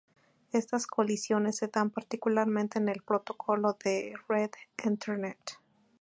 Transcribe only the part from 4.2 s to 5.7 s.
red Ethernet.